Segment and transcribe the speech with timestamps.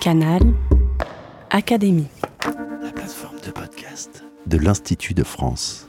[0.00, 0.42] Canal
[1.50, 2.06] Académie.
[2.80, 5.88] La plateforme de podcast de l'Institut de France.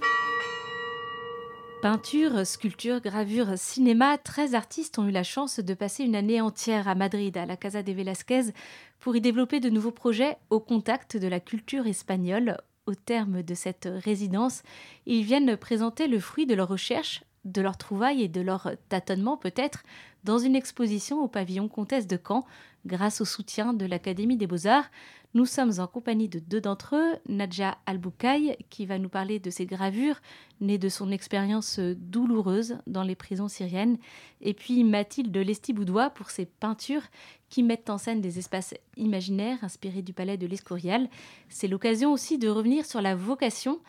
[1.83, 6.87] Peinture, sculpture, gravure, cinéma, 13 artistes ont eu la chance de passer une année entière
[6.87, 8.52] à Madrid, à la Casa de Velázquez,
[9.00, 12.57] pour y développer de nouveaux projets au contact de la culture espagnole.
[12.88, 14.64] Au terme de cette résidence,
[15.05, 19.38] ils viennent présenter le fruit de leurs recherches, de leurs trouvailles et de leurs tâtonnements
[19.38, 19.84] peut-être
[20.23, 22.46] dans une exposition au pavillon Comtesse de Caen
[22.86, 24.90] grâce au soutien de l'Académie des Beaux-Arts.
[25.35, 29.49] Nous sommes en compagnie de deux d'entre eux, Nadja Alboukaï, qui va nous parler de
[29.49, 30.20] ses gravures,
[30.59, 33.98] nées de son expérience douloureuse dans les prisons syriennes,
[34.41, 37.04] et puis Mathilde Lestiboudois pour ses peintures
[37.49, 41.09] qui mettent en scène des espaces imaginaires inspirés du palais de l'Escorial.
[41.48, 43.80] C'est l'occasion aussi de revenir sur la vocation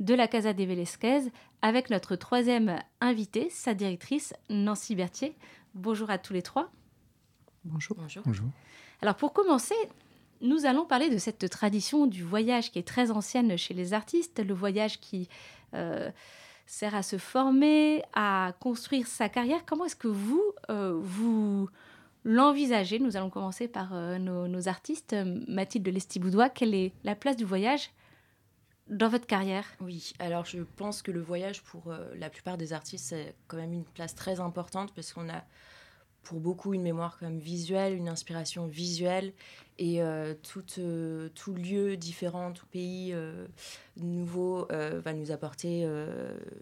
[0.00, 1.30] de la Casa de Velázquez
[1.62, 5.34] avec notre troisième invitée, sa directrice, Nancy Berthier.
[5.74, 6.70] Bonjour à tous les trois.
[7.64, 7.96] Bonjour.
[8.24, 8.46] Bonjour.
[9.02, 9.74] Alors pour commencer,
[10.40, 14.44] nous allons parler de cette tradition du voyage qui est très ancienne chez les artistes,
[14.44, 15.28] le voyage qui
[15.74, 16.10] euh,
[16.66, 19.64] sert à se former, à construire sa carrière.
[19.66, 21.68] Comment est-ce que vous, euh, vous
[22.24, 22.98] l'envisagez?
[22.98, 25.14] Nous allons commencer par euh, nos, nos, artistes.
[25.46, 27.90] Mathilde Lestiboudois, quelle est la place du voyage
[28.88, 29.66] dans votre carrière?
[29.80, 33.74] Oui, alors je pense que le voyage pour la plupart des artistes, c'est quand même
[33.74, 35.44] une place très importante parce qu'on a
[36.22, 39.32] pour beaucoup une mémoire comme visuelle, une inspiration visuelle
[39.78, 43.46] et euh, tout, euh, tout, lieu différent, tout pays euh,
[43.96, 45.82] nouveau va nous apporter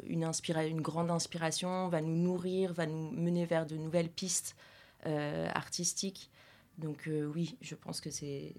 [0.06, 4.56] une, grande inspiration, va nous nourrir, va nous mener vers de nouvelles pistes
[5.04, 6.30] artistiques.
[6.78, 8.54] Donc oui, je pense que c'est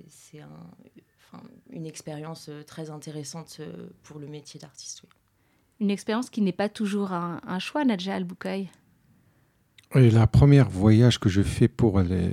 [1.71, 3.61] une expérience très intéressante
[4.03, 5.03] pour le métier d'artiste.
[5.79, 8.69] Une expérience qui n'est pas toujours un, un choix, Nadja Al-Boukaï
[9.95, 12.31] et la première voyage que je fais pour, les,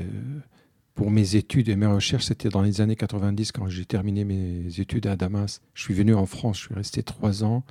[0.95, 4.81] pour mes études et mes recherches, c'était dans les années 90 quand j'ai terminé mes
[4.81, 5.61] études à Damas.
[5.75, 7.65] Je suis venu en France, je suis resté trois ans.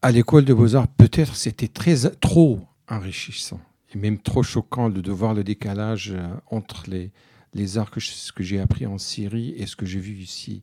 [0.00, 3.60] À l'école de beaux-arts, peut-être c'était très, trop enrichissant
[3.94, 6.14] et même trop choquant de, voir le décalage
[6.50, 7.10] entre les,
[7.54, 10.62] les arts que, ce que j'ai appris en Syrie et ce que j'ai vu ici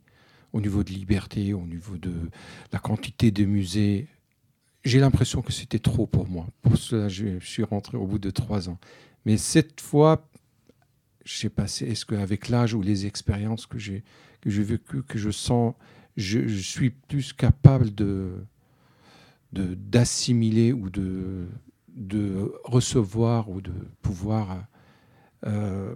[0.53, 2.13] au niveau de liberté, au niveau de
[2.71, 4.07] la quantité de musées
[4.83, 6.47] j'ai l'impression que c'était trop pour moi.
[6.61, 8.79] Pour cela, je, suis rentré au bout de trois ans.
[9.25, 10.27] Mais cette fois,
[11.23, 14.03] je sais pas, est-ce qu'avec l'âge ou les expériences que j'ai
[14.41, 15.75] que j'ai vécues, que je sens,
[16.17, 18.33] je, suis plus capable de
[19.53, 21.45] d'assimiler ou de,
[21.89, 24.65] de recevoir ou de pouvoir
[25.45, 25.93] euh,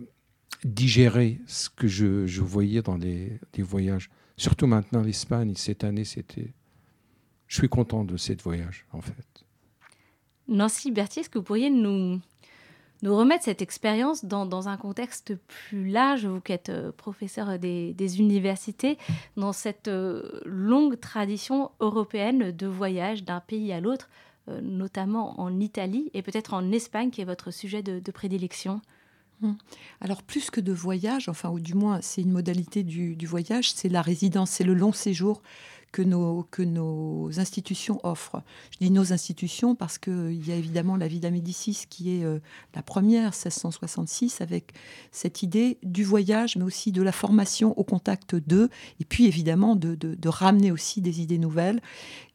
[0.66, 4.10] digérer ce que je, voyais dans les voyages.
[4.38, 6.54] Surtout maintenant, l'Espagne, cette année, c'était
[7.48, 9.46] je suis content de cette voyage, en fait.
[10.48, 12.20] Nancy Berthier, est-ce que vous pourriez nous,
[13.02, 17.58] nous remettre cette expérience dans, dans, un contexte plus large, vous qui êtes euh, professeur
[17.58, 18.98] des, des, universités,
[19.38, 24.10] dans cette euh, longue tradition européenne de voyage d'un pays à l'autre,
[24.50, 28.82] euh, notamment en Italie et peut-être en Espagne, qui est votre sujet de, de prédilection?
[30.00, 33.72] Alors plus que de voyage, enfin ou du moins c'est une modalité du, du voyage,
[33.72, 35.42] c'est la résidence, c'est le long séjour
[35.96, 38.44] que nos, que nos institutions offrent.
[38.72, 42.40] Je dis nos institutions parce qu'il y a évidemment la Villa Médicis qui est euh,
[42.74, 44.74] la première, 1666, avec
[45.14, 48.70] cette idée du voyage, mais aussi de la formation au contact d'eux,
[49.00, 51.80] et puis évidemment de, de, ramener aussi des idées nouvelles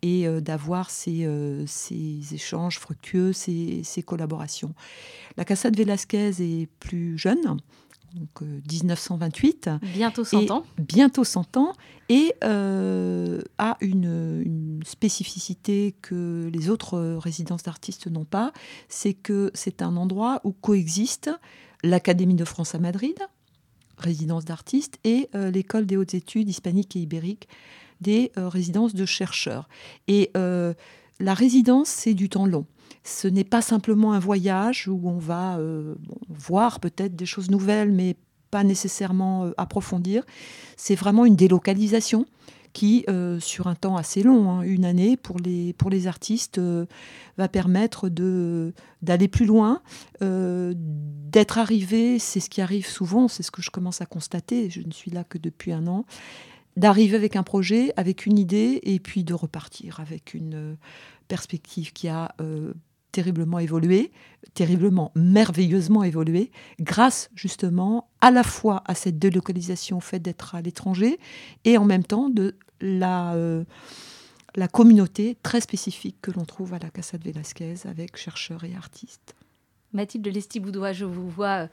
[0.00, 4.72] et euh, d'avoir ces, euh, ces, échanges fructueux, ces, ces collaborations.
[5.37, 7.59] La Casa de Velasquez est plus jeune,
[8.15, 9.71] donc euh, 1928.
[9.94, 10.65] Bientôt 100 ans.
[10.78, 11.72] Bientôt 100 ans,
[12.09, 18.53] et euh, a une, une, spécificité que les autres résidences d'artistes n'ont pas,
[18.88, 21.31] c'est que c'est un endroit où coexistent
[21.82, 23.16] l'Académie de France à Madrid,
[23.99, 27.49] résidence d'artistes, et euh, l'école des hautes études hispaniques et ibériques,
[28.00, 29.69] des euh, résidences de chercheurs.
[30.09, 30.75] Et euh,
[31.19, 32.66] la résidence, c'est du temps long
[33.03, 35.95] ce n'est pas simplement un voyage où on va euh,
[36.28, 38.17] voir peut-être des choses nouvelles, mais
[38.50, 40.25] pas nécessairement euh, approfondir.
[40.76, 42.26] C'est vraiment une délocalisation
[42.73, 46.61] qui, euh, sur un temps assez long, hein, une année pour les, pour les artistes,
[47.37, 49.82] va permettre d'aller plus loin,
[50.20, 54.82] d'être arrivé, c'est ce qui arrive souvent, c'est ce que je commence à constater, je
[54.82, 56.05] ne suis là que depuis un an,
[56.76, 60.76] d'arriver avec un projet, avec une idée, et puis de repartir avec une
[61.26, 62.37] perspective qui a
[63.12, 64.12] terriblement évolué,
[64.55, 70.62] terriblement, merveilleusement évolué, grâce justement à la fois à cette délocalisation au fait d'être à
[70.62, 71.19] l'étranger
[71.65, 73.65] et en même temps de la, euh,
[74.55, 78.75] la communauté très spécifique que l'on trouve à la Casa de Velasquez avec chercheurs et
[78.75, 79.35] artistes.
[79.93, 81.69] Mathilde Lestiboudois, je vous vois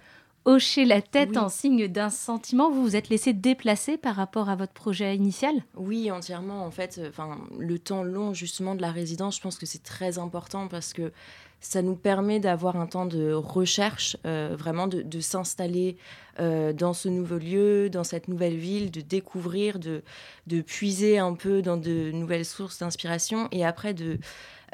[0.45, 2.71] hoché la tête en signe d'un sentiment.
[2.71, 5.55] Vous vous êtes laissé déplacer par rapport à votre projet initial?
[5.75, 6.65] Oui, entièrement.
[6.65, 10.19] En fait, enfin, le temps long justement de la résidence, je pense que c'est très
[10.19, 11.11] important parce que
[11.59, 15.97] ça nous permet d'avoir un temps de recherche, euh, vraiment de, s'installer
[16.39, 20.03] euh, dans ce nouveau lieu, dans cette nouvelle ville, de découvrir, de,
[20.45, 24.19] de puiser un peu dans de nouvelles sources d'inspiration et après de,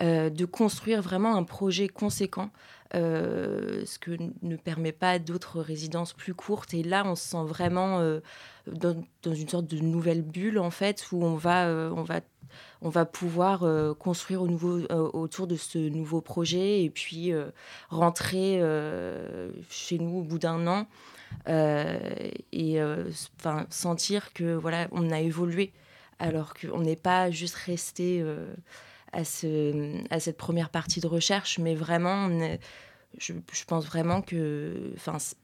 [0.01, 2.49] euh, de construire vraiment un projet conséquent.
[2.93, 4.11] Ce que
[4.41, 6.73] ne permet pas d'autres résidences plus courtes.
[6.73, 7.99] Et là, on se sent vraiment
[8.67, 12.21] dans, dans, une sorte de nouvelle bulle, en fait, où on va, on va
[12.81, 17.31] on va pouvoir euh, construire au nouveau, euh, autour de ce nouveau projet et puis
[17.31, 17.49] euh,
[17.89, 18.61] rentrer
[19.69, 20.87] chez nous au bout d'un an
[21.47, 22.79] et
[23.69, 25.73] sentir que voilà on a évolué
[26.19, 28.23] alors qu'on n'est pas juste resté
[29.13, 32.29] à, ce, à cette première partie de recherche mais vraiment
[33.17, 33.33] je,
[33.67, 34.93] pense vraiment que,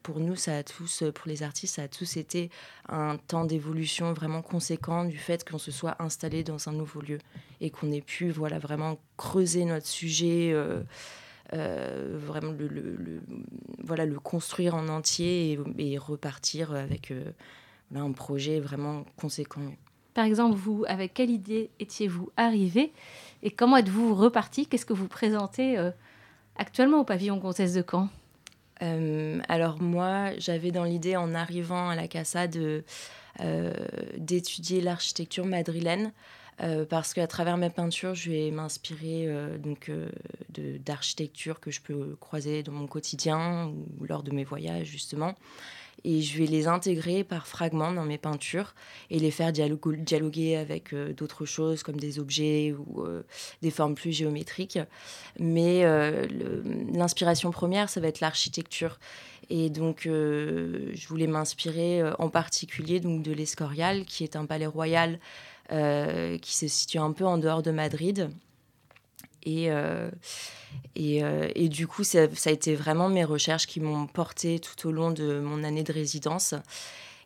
[0.02, 2.50] pour nous, ça a tous, pour les artistes, ça a tous été
[2.88, 7.20] un temps d'évolution vraiment conséquent du fait qu'on se soit installé dans un nouveau lieu
[7.62, 10.82] et qu'on ait pu, voilà, vraiment creuser notre sujet, euh,
[11.54, 13.22] euh, vraiment le,
[13.84, 17.32] voilà, le construire en entier et, repartir avec euh,
[17.94, 19.62] un projet vraiment conséquent.
[20.20, 22.92] Par exemple, vous, avec quelle idée étiez-vous arrivé
[23.42, 24.68] et comment êtes-vous reparti?
[24.68, 25.78] Qu'est-ce que vous présentez
[26.58, 28.10] actuellement au pavillon Comtesse de Caen?
[28.82, 32.84] Euh, Alors moi, j'avais dans l'idée en arrivant à la Casa de
[33.40, 33.74] euh,
[34.18, 36.12] d'étudier l'architecture madrilène.
[36.60, 39.90] Euh, parce qu'à travers mes peintures, je vais m'inspirer donc
[40.50, 45.36] d'architecture que je peux croiser dans mon quotidien ou lors de mes voyages justement
[46.04, 48.74] et je vais les intégrer par fragments dans mes peintures
[49.10, 53.24] et les faire dialoguer avec euh, d'autres choses comme des objets ou euh,
[53.62, 54.80] des formes plus géométriques.
[55.40, 56.28] Mais euh,
[56.94, 59.00] l'inspiration première, ça va être l'architecture.
[59.50, 65.20] Et donc, je voulais m'inspirer en particulier donc, de l'Escorial, qui est un palais royal
[65.70, 68.30] qui se situe un peu en dehors de Madrid.
[69.44, 70.10] Et, euh,
[71.56, 75.12] et, du coup, ça, a été vraiment mes recherches qui m'ont porté tout au long
[75.12, 76.54] de mon année de résidence.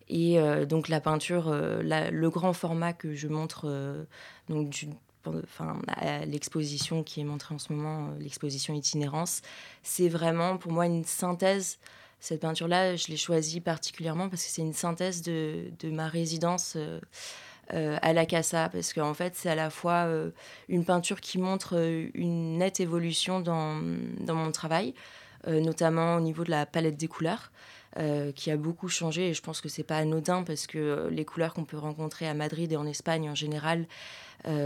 [0.09, 4.05] Et euh, donc la peinture, euh, le grand format que je montre
[4.49, 4.89] donc du,
[6.25, 9.41] l'exposition qui est montrée en ce moment, l'exposition itinérance,
[9.81, 11.79] c'est vraiment pour moi une synthèse.
[12.19, 16.77] Cette peinture-là, je l'ai choisie particulièrement parce que c'est une synthèse de, de ma résidence
[17.73, 20.31] euh, à la Casa, parce qu'en fait, c'est à la fois euh,
[20.67, 23.81] une peinture qui montre euh, une nette évolution dans,
[24.19, 24.93] dans mon travail,
[25.45, 27.51] notamment au niveau de la palette des couleurs.
[28.33, 31.53] qui a beaucoup changé et je pense que c'est pas anodin parce que les couleurs
[31.53, 33.85] qu'on peut rencontrer à Madrid et en Espagne en général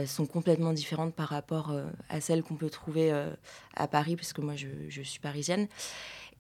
[0.06, 1.76] sont complètement différentes par rapport
[2.10, 3.12] à celles qu'on peut trouver
[3.76, 5.68] à Paris parce que moi je, je suis parisienne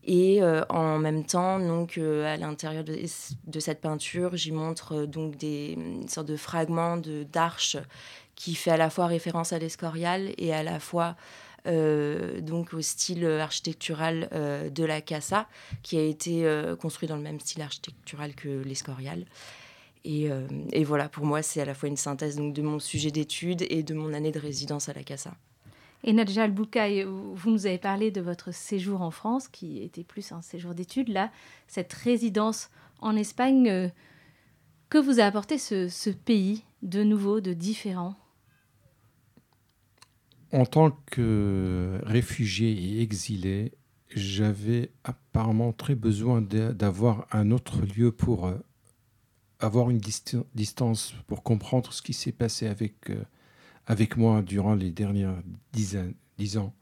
[0.08, 5.06] et euh, en même temps, donc, euh, à l'intérieur de, cette peinture, j'y montre euh,
[5.06, 5.78] donc des
[6.08, 7.76] sortes de fragments d'arches
[8.36, 11.16] qui fait à la fois référence à l'Escorial et à la fois
[11.66, 14.30] donc au style architectural
[14.74, 15.50] de la Casa,
[15.84, 16.50] qui a été
[16.80, 19.26] construit dans le même style architectural que l'Escorial.
[20.06, 20.30] Et,
[20.72, 23.66] et, voilà, pour moi, c'est à la fois une synthèse donc, de mon sujet d'étude
[23.70, 25.34] et de mon année de résidence à la Casa.
[26.04, 30.32] Et Nadja al vous nous avez parlé de votre séjour en France, qui était plus
[30.32, 31.10] un séjour d'études.
[31.10, 31.32] Là,
[31.68, 33.90] cette résidence en Espagne, euh,
[34.90, 38.16] que vous a apporté ce, pays de nouveau, de différent?
[40.54, 43.74] En tant que réfugié et exilé,
[44.16, 48.56] j'avais apparemment très besoin d'avoir un autre lieu pour euh,
[49.60, 53.24] avoir une distance, pour comprendre ce qui s'est passé avec euh,
[53.88, 55.42] avec moi durant les dernières
[55.72, 55.98] dix,
[56.58, 56.74] ans.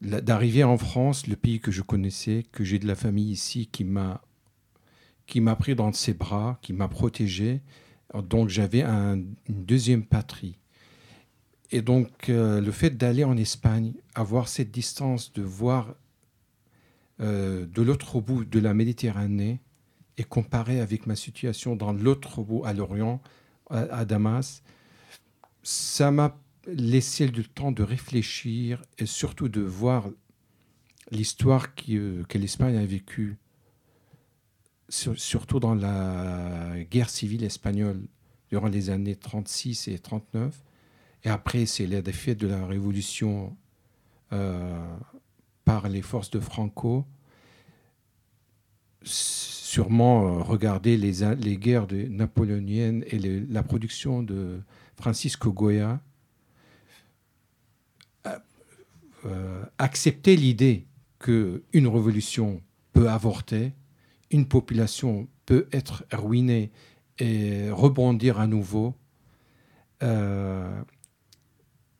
[0.00, 3.84] D'arriver en France, le pays que je connaissais, que j'ai de la famille ici, qui
[3.84, 4.22] m'a
[5.26, 7.60] qui m'a pris dans ses bras, qui m'a protégé.
[8.14, 10.56] Donc j'avais une deuxième patrie.
[11.70, 15.94] Et donc euh, le fait d'aller en Espagne, avoir cette distance, de voir
[17.20, 19.60] euh, de l'autre bout de la Méditerranée
[20.18, 23.20] et comparer avec ma situation dans l'autre bout à l'Orient,
[23.70, 24.64] à Damas,
[25.62, 26.36] ça m'a
[26.66, 30.08] laissé le temps de réfléchir et surtout de voir
[31.10, 33.38] l'histoire euh, que l'Espagne a vécue,
[34.88, 38.06] surtout dans la guerre civile espagnole
[38.50, 40.62] durant les années 36 et 39.
[41.24, 43.56] Et après, c'est les défaites de la révolution
[44.32, 44.96] euh,
[45.64, 47.04] par les forces de Franco.
[49.02, 54.60] Sûrement euh, regarder les, guerres napoléoniennes et la production de
[55.00, 56.00] Francisco Goya,
[59.26, 60.86] euh, accepter l'idée
[61.18, 63.72] qu'une révolution peut avorter
[64.30, 66.70] une population peut être ruinée
[67.18, 68.94] et rebondir à nouveau.
[70.02, 70.82] Euh,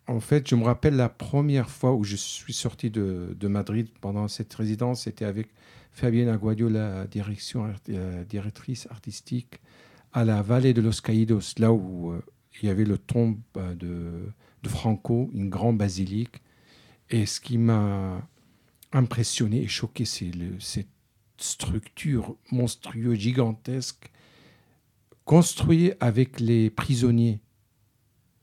[0.06, 4.28] en fait, je me rappelle la première fois où je suis sorti de, Madrid pendant
[4.28, 5.48] cette résidence, c'était avec
[5.92, 9.60] Fabienne Aguadio, la directrice artistique,
[10.12, 12.20] à la vallée de Los Caídos, là où euh,
[12.62, 13.74] il y avait le tombe euh,
[14.62, 16.42] de, Franco, une grande basilique.
[17.08, 18.26] Et ce qui m'a
[18.92, 20.88] impressionné et choqué, c'est cette
[21.38, 24.10] structure monstrueuse, gigantesque,
[25.24, 27.40] construite avec les prisonniers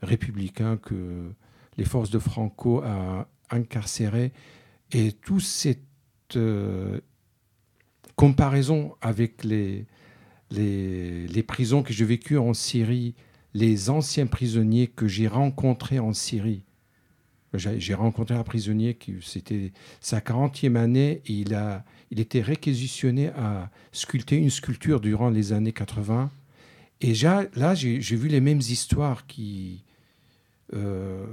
[0.01, 1.31] républicains que
[1.77, 4.33] les forces de Franco a incarcérés.
[4.91, 5.81] Et toute cette
[6.36, 7.00] euh,
[8.15, 9.86] comparaison avec les,
[10.50, 13.15] les, les, prisons que j'ai vécues en Syrie,
[13.58, 16.62] les anciens prisonniers que j'ai rencontrés en Syrie.
[17.56, 23.30] J'ai rencontré un prisonnier qui, c'était sa 40e année, et il, a, il était réquisitionné
[23.30, 26.30] à sculpter une sculpture durant les années 80.
[27.02, 29.84] Et là, j'ai vu les mêmes histoires qui,
[30.76, 31.26] euh,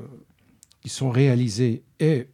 [0.87, 1.83] sont réalisées.
[2.01, 2.29] Et,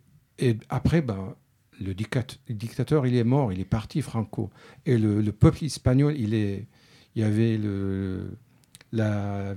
[0.69, 1.35] après, ben,
[1.81, 4.51] le, dictateur, il est mort, il est parti, Franco.
[4.87, 6.69] Et le, peuple espagnol, il, est,
[7.17, 8.37] il y avait le,
[8.93, 9.55] la,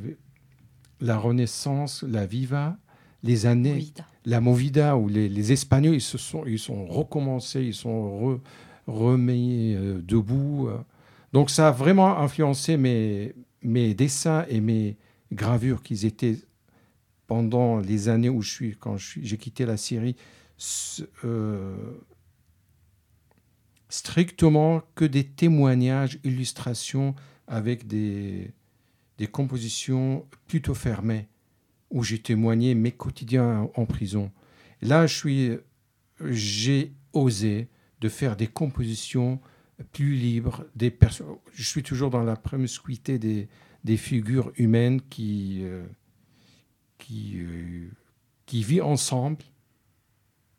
[1.04, 2.78] la Renaissance, la Viva,
[3.22, 3.88] les années,
[4.26, 8.40] la Movida, où les, Espagnols, ils, se sont, ils sont recommencés, ils sont
[8.88, 10.70] remis euh, debout.
[11.34, 14.98] Donc ça a vraiment influencé mes, mes dessins et mes
[15.32, 16.38] gravures qui étaient
[17.28, 20.16] pendant les années où je suis, quand j'ai quitté la Syrie,
[21.24, 21.76] euh,
[23.90, 27.16] strictement que des témoignages, illustrations
[27.48, 28.52] avec des,
[29.18, 31.28] des compositions plutôt fermées,
[31.90, 34.32] où j'ai témoigné mes quotidiens en prison.
[34.82, 35.52] Là, je suis,
[36.30, 37.70] j'ai osé
[38.02, 39.40] de faire des compositions
[39.92, 40.96] plus libres, des
[41.54, 43.48] je suis toujours dans la promiscuité des,
[43.98, 45.86] figures humaines qui, euh,
[46.98, 47.90] qui, euh,
[48.46, 49.44] qui vit ensemble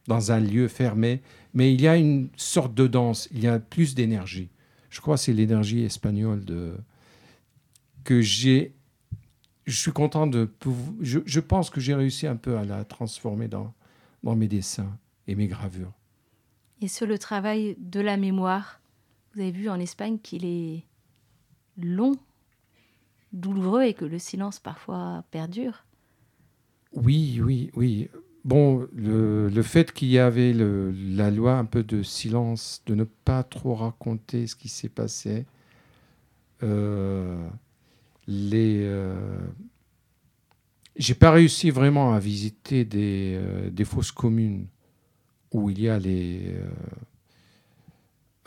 [0.07, 1.23] dans un lieu fermé,
[1.55, 4.51] mais il y a une sorte de danse, il y a plus d'énergie.
[4.91, 6.77] Je crois que c'est l'énergie espagnole de,
[8.05, 8.75] que j'ai.
[9.67, 10.51] Je suis content de.
[11.01, 13.73] Je, je pense que j'ai réussi un peu à la transformer dans,
[14.23, 15.93] dans mes dessins et mes gravures.
[16.81, 18.81] Et sur le travail de la mémoire,
[19.33, 20.85] vous avez vu en Espagne qu'il est
[21.79, 22.17] long,
[23.33, 25.85] douloureux et que le silence parfois perdure.
[26.93, 28.09] Oui, oui, oui.
[28.45, 32.95] Bon, le, le fait qu'il y avait le, la loi un peu de silence, de
[32.95, 35.47] ne pas trop raconter ce qui s'est passé,
[36.63, 37.49] euh,
[38.27, 39.39] les, euh,
[40.97, 44.67] j'ai pas réussi vraiment à visiter des, euh, des fosses communes
[45.53, 46.55] où il y a les,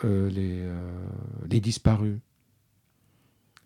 [0.04, 0.68] euh, les,
[1.50, 2.18] les disparus.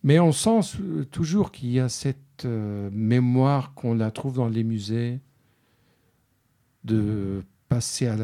[0.04, 0.78] Mais on sent
[1.12, 5.20] toujours qu'il y a cette mémoire qu'on la trouve dans les musées,
[6.84, 8.16] de passer à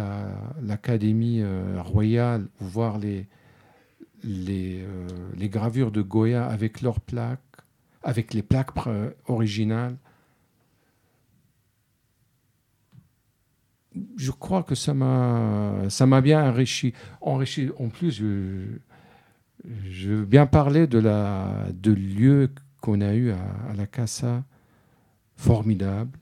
[0.61, 1.43] l'Académie
[1.77, 3.27] royale ou voir les,
[4.23, 4.83] les,
[5.35, 7.41] les, gravures de Goya avec leurs plaques
[8.07, 8.69] avec les plaques
[9.25, 9.97] originales.
[14.15, 16.93] Je crois que ça m'a ça m'a bien enrichi.
[17.19, 17.69] enrichi.
[17.77, 18.79] En plus, je,
[19.89, 22.49] je veux bien parler de la de lieu
[22.79, 24.45] qu'on a eu à, la Casa,
[25.35, 26.17] formidable,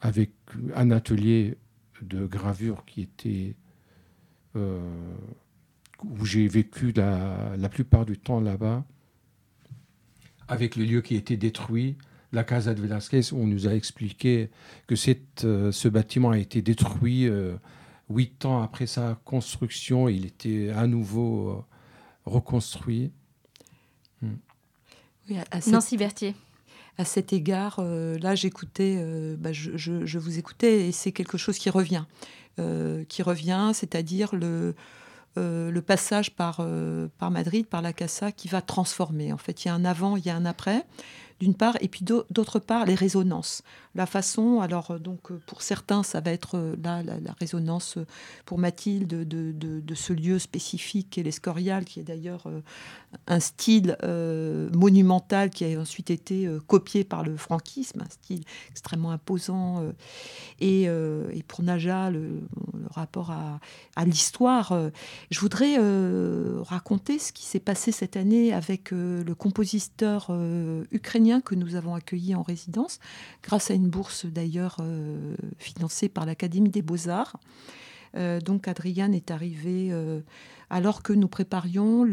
[0.00, 0.30] avec
[0.74, 1.58] un atelier
[2.00, 3.56] de gravure qui était
[4.54, 4.80] euh,
[6.02, 8.86] où j'ai vécu la, la plupart du temps là-bas
[10.48, 11.96] avec le lieu qui a été détruit.
[12.32, 14.50] La Casa de Velázquez, on nous a expliqué
[14.86, 17.54] que cette, euh, ce bâtiment a été détruit euh,
[18.10, 20.08] huit ans après sa construction.
[20.08, 21.64] Il était à nouveau euh,
[22.24, 23.12] reconstruit.
[24.22, 24.34] Hmm.
[25.68, 26.34] Nancy Berthier.
[26.98, 29.04] À cet égard, là, j'écoutais,
[29.36, 32.04] bah, je, je, vous écoutais, et c'est quelque chose qui revient,
[32.56, 34.74] qui revient, c'est-à-dire le
[35.38, 39.32] euh, le passage par, euh, par Madrid, par la Casa, qui va transformer.
[39.32, 40.84] En fait, il y a un avant, il y a un après
[41.40, 43.62] d'une part, et puis d'autre part, les résonances.
[43.96, 47.96] La façon, alors euh, donc euh, pour certains, ça va être euh, là la, résonance
[48.44, 52.46] pour Mathilde de, ce lieu spécifique et l'Escorial, qui est d'ailleurs
[53.26, 53.96] un style
[54.74, 59.82] monumental qui a ensuite été copié par le franquisme, un style extrêmement imposant.
[60.60, 62.42] et, et, pour Naja, le,
[62.90, 63.60] rapport à,
[63.96, 64.78] à l'histoire,
[65.30, 65.76] je voudrais
[66.62, 70.30] raconter ce qui s'est passé cette année avec le compositeur
[70.90, 72.98] ukrainien que nous avons accueilli en résidence,
[73.42, 77.38] grâce à une bourse d'ailleurs euh, financée par l'Académie des beaux-arts.
[78.44, 79.92] donc Adriane est arrivée
[80.70, 82.04] alors que nous préparions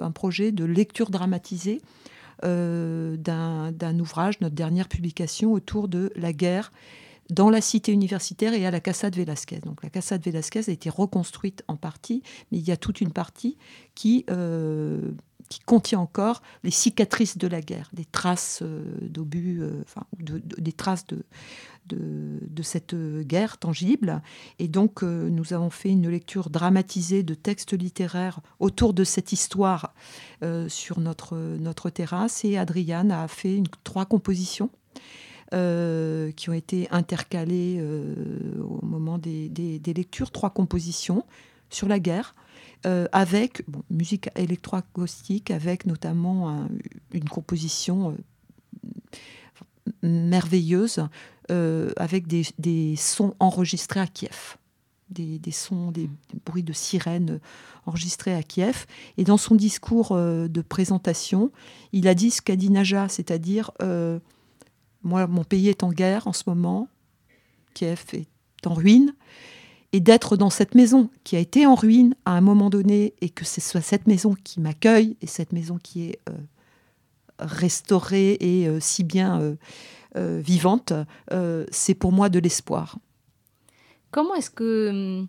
[0.00, 1.82] un projet de lecture dramatisée
[2.42, 6.72] d'un ouvrage, notre dernière publication autour de la guerre
[7.32, 9.60] dans la cité universitaire et à la Casa de Velasquez.
[9.60, 13.00] Donc la Casa de Velasquez a été reconstruite en partie, mais il y a toute
[13.00, 13.56] une partie
[13.94, 15.12] qui, euh,
[15.52, 20.72] qui contient encore les cicatrices de la guerre, des traces euh, d'obus, euh, enfin, des
[20.72, 21.24] traces de,
[21.86, 24.22] de, de, cette guerre tangible.
[24.58, 29.94] Et donc nous avons fait une lecture dramatisée de textes littéraires autour de cette histoire
[30.68, 32.44] sur notre, notre terrasse.
[32.44, 34.70] Et Adriane a fait une, trois compositions.
[35.54, 38.14] Euh, qui ont été intercalées euh,
[38.62, 39.50] au moment des,
[39.84, 41.26] lectures, trois compositions
[41.68, 42.34] sur la guerre,
[42.86, 46.68] euh, avec musique électroacoustique, avec notamment
[47.12, 48.16] une composition
[50.02, 51.06] merveilleuse,
[51.48, 54.56] avec des, sons enregistrés à Kiev.
[55.10, 56.08] Des, sons, des,
[56.46, 57.38] bruits de sirènes
[57.84, 58.86] enregistrés à Kiev.
[59.18, 61.52] Et dans son discours de présentation,
[61.92, 63.70] il a dit ce qu'a dit Naja, c'est-à-dire
[65.02, 66.88] moi, mon pays est en guerre en ce moment.
[67.74, 68.26] Kiev est
[68.66, 69.14] en ruine.
[69.94, 73.28] Et d'être dans cette maison qui a été en ruine à un moment donné et
[73.28, 76.32] que ce soit cette maison qui m'accueille et cette maison qui est euh,
[77.38, 79.56] restaurée et euh, si bien
[80.16, 80.94] euh, vivante,
[81.70, 82.98] c'est pour moi de l'espoir.
[84.10, 85.26] Comment est-ce que hum,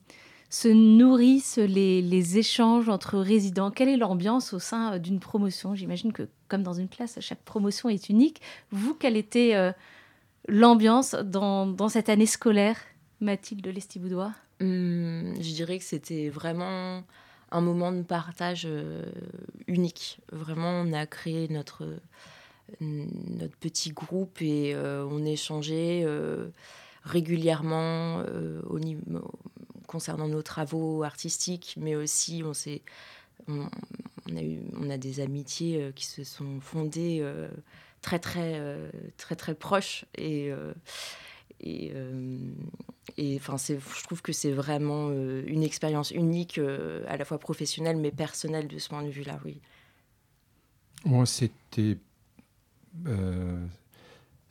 [0.49, 3.69] se nourrissent les, échanges entre résidents?
[3.69, 5.75] Quelle est l'ambiance au sein d'une promotion?
[5.75, 8.41] J'imagine que, comme dans une classe, chaque promotion est unique.
[8.71, 9.73] Vous, quelle était
[10.47, 12.77] l'ambiance dans, cette année scolaire,
[13.21, 14.33] Mathilde Lestiboudois?
[14.63, 17.03] Hum, Je dirais que c'était vraiment
[17.51, 19.05] un moment de partage euh,
[19.67, 20.19] unique.
[20.31, 21.85] Vraiment, on a créé notre,
[22.79, 26.05] notre petit groupe et on échangeait
[27.03, 28.23] régulièrement
[28.69, 29.31] au niveau
[29.85, 32.81] concernant nos travaux artistiques, mais aussi on s'est
[33.47, 33.67] on,
[34.35, 37.47] a eu on a des amitiés euh, qui se sont fondées euh,
[38.01, 40.51] très très euh, très très proches et
[41.63, 41.93] et,
[43.17, 46.59] et enfin je trouve que c'est vraiment une expérience unique
[47.07, 49.61] à la fois professionnelle mais personnelle de ce point de vue là oui
[51.05, 51.97] moi c'était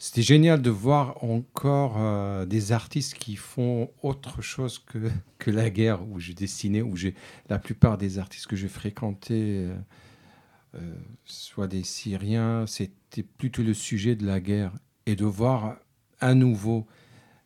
[0.05, 4.99] c'était génial de voir encore euh, des artistes qui font autre chose que,
[5.39, 7.15] que la guerre où je dessinais, où j'ai
[7.49, 9.77] la plupart des artistes que je fréquentais, euh,
[10.75, 10.95] euh,
[11.25, 14.73] soit des Syriens, c'était plutôt le sujet de la guerre.
[15.07, 15.77] Et de voir
[16.19, 16.89] à nouveau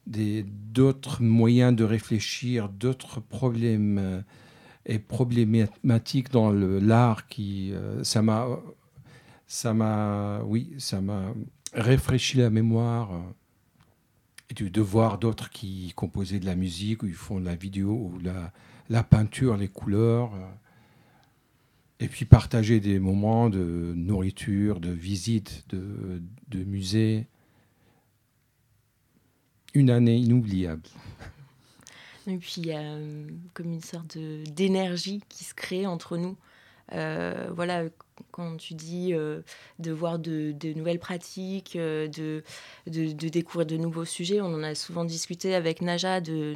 [0.07, 4.25] d'autres moyens de réfléchir, d'autres problèmes
[4.85, 8.47] et problématiques dans l'art qui ça m'a
[9.49, 11.33] ça m'a oui ça m'a
[11.77, 13.12] réfléchit la mémoire.
[13.12, 13.21] Euh,
[14.49, 18.12] et de, voir d'autres qui composaient de la musique, ou ils font de la vidéo,
[18.14, 18.53] ou la,
[18.88, 20.33] la peinture, les couleurs.
[20.35, 20.47] Euh,
[21.99, 27.27] et puis partager des moments de nourriture, de visite, de, de musée.
[29.77, 30.83] Une année inoubliable.
[32.27, 36.37] Et puis il y a euh, comme une sorte d'énergie qui se crée entre nous.
[36.91, 37.85] voilà,
[38.31, 39.41] quand tu dis euh,
[39.79, 42.43] de voir de, nouvelles pratiques, euh, de,
[42.87, 44.41] de, découvrir de nouveaux sujets.
[44.41, 46.55] On en a souvent discuté avec Naja de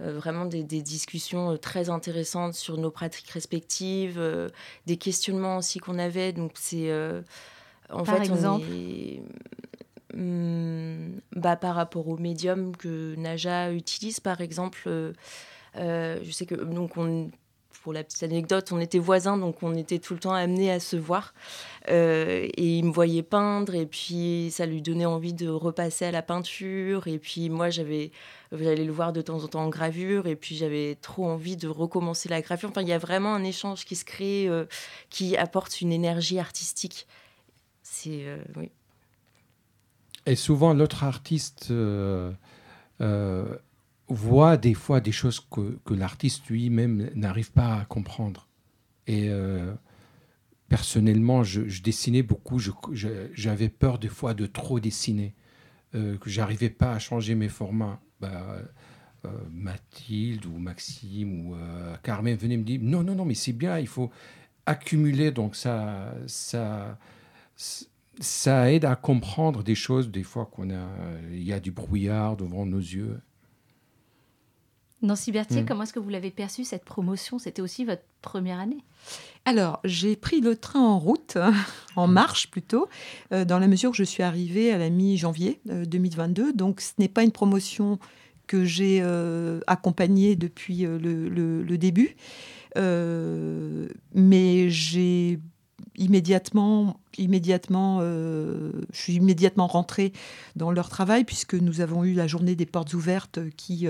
[0.00, 4.20] euh, vraiment des, discussions très intéressantes sur nos pratiques respectives,
[4.86, 6.32] des questionnements aussi qu'on avait.
[6.32, 6.92] Donc c'est
[7.90, 8.66] en par fait exemple.
[10.14, 14.88] Bah, par rapport au médium que Naja utilise, par exemple.
[15.74, 17.30] je sais que donc on
[17.82, 20.80] pour la petite anecdote, on était voisins, donc on était tout le temps amenés à
[20.80, 21.32] se voir.
[21.88, 26.10] Euh, et il me voyait peindre, et puis ça lui donnait envie de repasser à
[26.10, 27.06] la peinture.
[27.06, 28.10] Et puis moi, j'avais,
[28.52, 31.68] j'allais le voir de temps en temps en gravure, et puis j'avais trop envie de
[31.68, 32.68] recommencer la gravure.
[32.70, 34.66] Enfin, il y a vraiment un échange qui se crée, euh,
[35.08, 37.06] qui apporte une énergie artistique.
[37.82, 38.70] C'est euh, oui.
[40.28, 41.72] Et souvent, l'autre artiste
[44.08, 48.48] voit des fois des choses que, l'artiste lui-même n'arrive pas à comprendre.
[49.06, 49.72] Et euh,
[50.68, 52.58] personnellement, je, dessinais beaucoup,
[53.32, 55.34] j'avais peur des fois de trop dessiner,
[55.94, 58.00] euh, que j'arrivais pas à changer mes formats.
[58.20, 58.58] Bah,
[59.24, 61.56] euh, Mathilde ou Maxime ou
[62.02, 64.10] Carmen venaient me dire non, non, non, mais c'est bien, il faut
[64.64, 66.98] accumuler, donc ça, ça,
[68.20, 70.88] ça aide à comprendre des choses des fois qu'on a,
[71.32, 73.20] il y a du brouillard devant nos yeux.
[75.00, 75.66] Nancy Berthier, hmm.
[75.66, 77.38] comment est-ce que vous l'avez perçu cette promotion?
[77.38, 78.82] C'était aussi votre première année?
[79.44, 81.38] Alors, j'ai pris le train en route,
[81.96, 82.12] en hmm.
[82.12, 82.88] marche plutôt,
[83.32, 86.48] euh, dans la mesure où je suis arrivée à la mi-janvier 2022.
[86.48, 87.98] Euh, Donc, ce n'est pas une promotion
[88.48, 89.02] que j'ai
[89.66, 92.16] accompagné depuis le, début.
[94.14, 95.38] mais j'ai
[95.98, 100.12] immédiatement, immédiatement je suis immédiatement rentrée
[100.56, 103.86] dans leur travail puisque nous avons eu la journée des portes ouvertes qui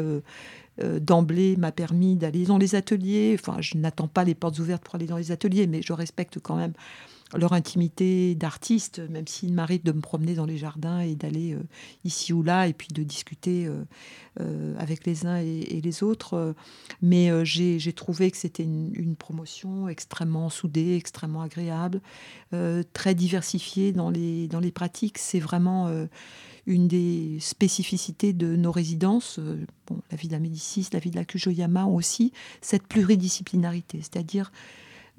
[0.85, 3.37] euh, d'emblée m'a permis d'aller dans les ateliers.
[3.38, 6.38] Enfin, je n'attends pas les portes ouvertes pour aller dans les ateliers, mais je respecte
[6.40, 6.73] quand même
[7.37, 11.62] leur intimité d'artiste, même s'il m'arrive de me promener dans les jardins et d'aller euh,
[12.05, 13.69] ici ou là et puis de discuter
[14.41, 16.55] euh, avec les uns et, les autres.
[17.03, 22.01] Mais j'ai trouvé que c'était une, promotion extrêmement soudée, extrêmement agréable,
[22.93, 25.19] très diversifiée dans les, dans les pratiques.
[25.19, 25.88] C'est vraiment
[26.69, 31.11] une des spécificités de nos résidences, euh, bon, la vie de la Médicis, la vie
[31.11, 34.53] de la Kujoyama ont aussi cette pluridisciplinarité, c'est-à-dire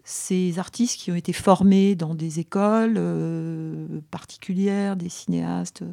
[0.10, 5.84] ces artistes qui ont été formés dans des écoles euh, particulières, des cinéastes,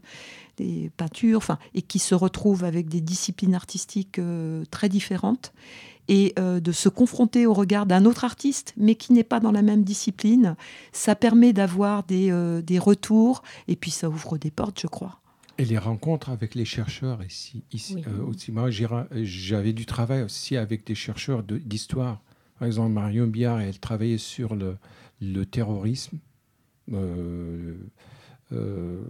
[0.56, 5.52] des peintures, enfin, et qui se retrouvent avec des disciplines artistiques euh, très différentes,
[6.08, 9.62] et de se confronter au regard d'un autre artiste, mais qui n'est pas dans la
[9.62, 10.54] même discipline,
[10.92, 12.30] ça permet d'avoir des,
[12.64, 15.18] des retours, et puis ça ouvre des portes, je crois.
[15.58, 18.52] Et les rencontres avec les chercheurs ici, ici euh, aussi.
[18.52, 22.20] Moi, j'avais du travail aussi avec des chercheurs d'histoire.
[22.58, 26.18] Par exemple, Marion Biard, elle travaillait sur le, terrorisme
[26.92, 27.74] euh,
[28.52, 29.02] euh,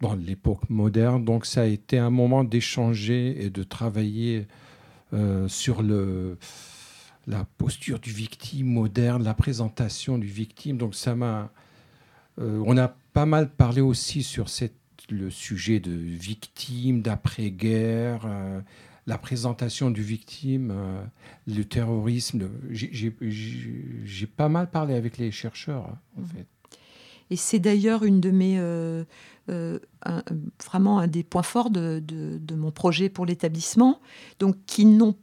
[0.00, 1.24] dans l'époque moderne.
[1.24, 4.46] Donc, ça a été un moment d'échanger et de travailler
[5.46, 6.38] sur le,
[7.26, 10.78] la posture du victime moderne, la présentation du victime.
[10.78, 11.52] Donc, ça m'a.
[12.38, 14.48] on a pas mal parlé aussi sur
[15.10, 18.60] le sujet de victimes, d'après-guerre, euh,
[19.06, 21.02] la présentation du victime, euh,
[21.46, 22.48] le terrorisme.
[22.70, 26.26] J'ai pas mal parlé avec les chercheurs, hein, en mmh.
[26.26, 26.46] fait.
[27.30, 29.04] Et c'est d'ailleurs une de mes euh,
[30.64, 34.00] vraiment un des points forts de, de mon projet pour l'établissement,
[34.38, 35.16] donc qui n'ont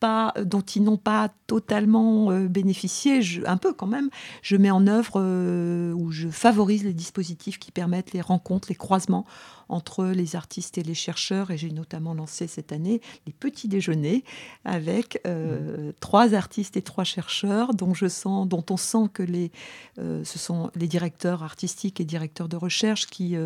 [0.00, 4.10] pas, dont ils n'ont pas totalement euh, bénéficié, un peu quand même,
[4.42, 8.76] je mets en œuvre euh, ou je favorise les dispositifs qui permettent les rencontres, les
[8.76, 9.24] croisements
[9.70, 11.50] entre les artistes et les chercheurs.
[11.50, 14.24] Et j'ai notamment lancé cette année les petits déjeuners
[14.64, 19.50] avec euh, trois artistes et trois chercheurs dont, je sens, dont on sent que les,
[19.98, 23.36] ce sont les directeurs artistiques et directeurs de recherche qui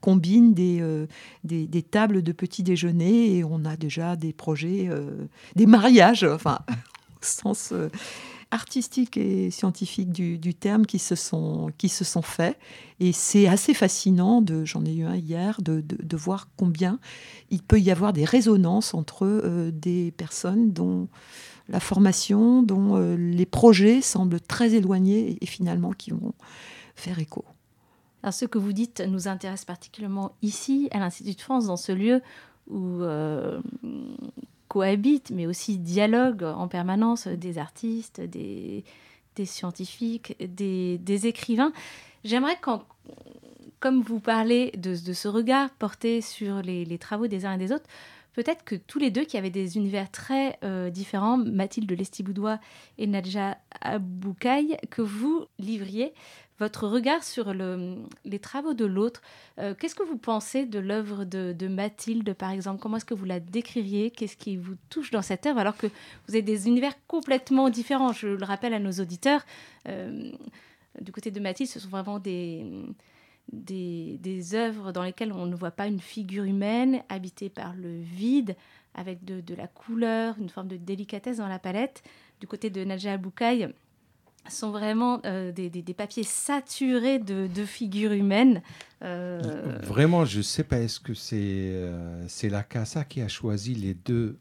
[0.00, 1.06] combinent des,
[1.44, 4.90] des, des, tables de petits déjeuners et on a déjà des projets,
[5.56, 7.88] des mariages, enfin, au sens euh,
[8.50, 12.58] artistique et scientifique du, terme qui se sont, qui se sont faits.
[12.98, 16.98] Et c'est assez fascinant, j'en ai eu un hier, de, de, voir combien
[17.50, 21.08] il peut y avoir des résonances entre euh, des personnes dont
[21.68, 26.34] la formation, dont euh, les projets semblent très éloignés et, finalement qui vont
[26.96, 27.44] faire écho.
[28.22, 31.92] Alors ce que vous dites nous intéresse particulièrement ici, à l'Institut de France, dans ce
[31.92, 32.20] lieu
[32.68, 33.02] où
[34.70, 38.84] cohabitent, mais aussi dialoguent en permanence des artistes, des,
[39.44, 41.72] scientifiques, des, écrivains.
[42.22, 42.56] J'aimerais,
[43.80, 47.86] comme vous parlez de, ce regard porté sur les, travaux des uns et des autres,
[48.32, 52.60] peut-être que tous les deux, qui avaient des univers très euh, différents, Mathilde Lestiboudois
[52.96, 56.12] et Nadja Aboukaï, que vous livriez
[56.60, 59.22] votre regard sur les travaux de l'autre.
[59.58, 62.80] Euh, qu'est-ce que vous pensez de l'œuvre de, Mathilde, par exemple?
[62.80, 64.10] Comment est-ce que vous la décririez?
[64.10, 68.12] Qu'est-ce qui vous touche dans cette œuvre alors que vous avez des univers complètement différents?
[68.12, 69.44] Je le rappelle à nos auditeurs.
[69.88, 70.30] Euh,
[71.00, 72.70] du côté de Mathilde, ce sont vraiment des,
[74.54, 78.54] œuvres dans lesquelles on ne voit pas une figure humaine habitée par le vide,
[78.94, 82.02] avec de, de la couleur, une forme de délicatesse dans la palette.
[82.38, 83.72] Du côté de Nadja Aboukaï,
[84.48, 88.62] sont vraiment euh, des, papiers saturés de, figures humaines.
[89.02, 93.28] Euh, vraiment, je ne sais pas, est-ce que c'est euh, c'est la CASA qui a
[93.28, 94.38] choisi les deux,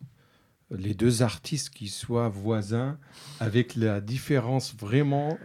[0.72, 2.98] les deux artistes qui soient voisins,
[3.40, 5.38] avec la différence vraiment...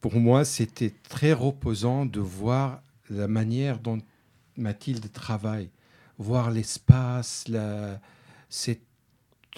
[0.00, 3.98] pour moi, c'était très reposant de voir la manière dont
[4.56, 5.70] Mathilde travaille,
[6.18, 8.00] voir l'espace, la,
[8.50, 8.82] cette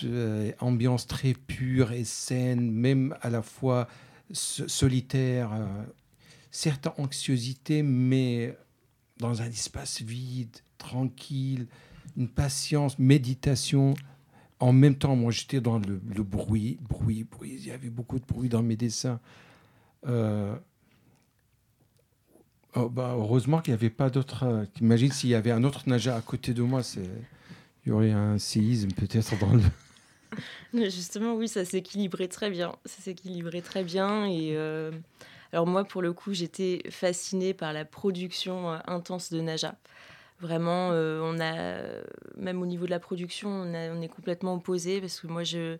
[0.04, 3.88] euh, ambiance très pure et saine, même à la fois
[4.32, 5.66] solitaire, euh,
[6.50, 8.56] certaines anxiosité, mais
[9.18, 11.66] dans un espace vide, tranquille,
[12.16, 13.94] une patience, méditation.
[14.58, 17.56] En même temps, moi, j'étais dans le, bruit, bruit, bruit.
[17.58, 19.20] Il y avait beaucoup de bruit dans mes dessins.
[20.06, 20.56] Euh,
[22.74, 24.66] oh, bah, heureusement qu'il n'y avait pas d'autres.
[24.80, 28.38] Imagine s'il y avait un autre nager à côté de moi, il y aurait un
[28.38, 29.62] séisme peut-être dans le.
[30.74, 32.76] Justement, oui, ça s'équilibrait très bien.
[32.84, 34.26] Ça s'équilibrait très bien.
[34.26, 34.90] Et euh,
[35.52, 39.76] alors moi, pour le coup, j'étais fascinée par la production euh, intense de Naja.
[40.38, 41.78] Vraiment, on a,
[42.36, 45.78] même au niveau de la production, on, est complètement opposés parce que moi, je,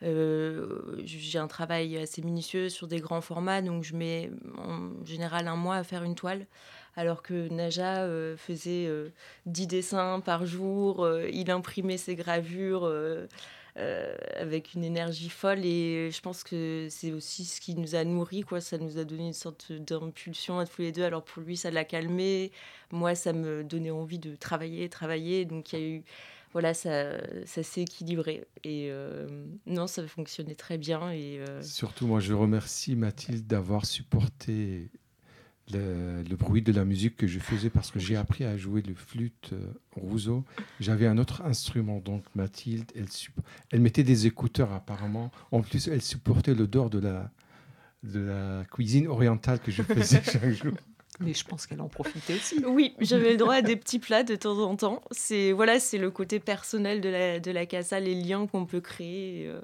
[0.00, 5.56] j'ai un travail assez minutieux sur des grands formats, donc je mets en général un
[5.56, 6.46] mois à faire une toile
[6.94, 8.06] alors que Naja
[8.36, 8.88] faisait
[9.46, 12.88] 10 dessins par jour, il imprimait ses gravures
[13.78, 15.64] euh, avec une énergie folle.
[15.64, 18.60] Et je pense que c'est aussi ce qui nous a nourris, quoi.
[18.60, 21.04] Ça nous a donné une sorte d'impulsion à tous les deux.
[21.04, 22.52] Alors pour lui, ça l'a calmé.
[22.90, 25.44] Moi, ça me donnait envie de travailler, travailler.
[25.44, 26.04] Donc il y a eu
[26.52, 28.46] voilà, ça, ça s'est équilibré.
[28.64, 31.10] Et euh, non, ça fonctionnait très bien.
[31.10, 34.88] Et euh, Surtout, moi, je remercie Mathilde d'avoir supporté
[35.72, 38.94] le, bruit de la musique que je faisais parce que j'ai appris à jouer le
[38.94, 40.44] flûte euh, rousseau.
[40.80, 43.06] J'avais un autre instrument, donc Mathilde, elle,
[43.70, 45.30] elle mettait des écouteurs apparemment.
[45.50, 47.30] En plus, elle supportait l'odeur de la,
[48.02, 50.74] de la cuisine orientale que je faisais chaque jour.
[51.20, 52.62] Mais je pense qu'elle en profitait aussi.
[52.66, 55.02] Oui, j'avais le droit à des petits plats de temps en temps.
[55.10, 58.82] C'est voilà, c'est le côté personnel de la, de la casa, les liens qu'on peut
[58.82, 59.46] créer.
[59.48, 59.60] Euh.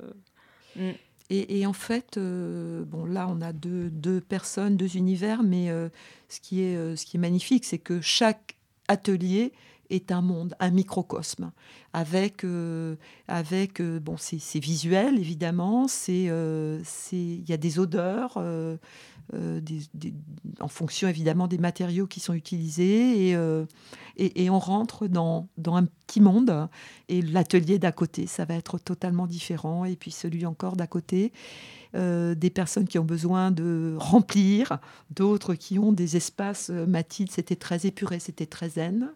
[0.76, 0.96] Mm.
[1.34, 5.88] Et, en fait, euh, bon, là, on a deux, deux, personnes, deux univers, mais euh,
[6.28, 9.54] ce, qui est, euh, ce qui est magnifique, c'est que chaque atelier
[9.88, 11.52] est un monde, un microcosme,
[11.94, 12.44] avec,
[13.28, 16.30] avec bon, c'est visuel évidemment, c'est
[17.12, 18.42] il y a des odeurs,
[19.34, 19.60] euh,
[20.60, 23.34] en fonction évidemment des matériaux qui sont utilisés.
[23.34, 23.64] Euh,
[24.16, 26.68] et, et, on rentre dans, dans, un petit monde.
[27.08, 29.84] Et l'atelier d'à côté, ça va être totalement différent.
[29.84, 31.32] Et puis celui encore d'à côté.
[31.94, 34.78] Euh, des personnes qui ont besoin de remplir,
[35.10, 36.70] d'autres qui ont des espaces.
[36.70, 39.12] Mathilde, c'était très épuré, c'était très zen.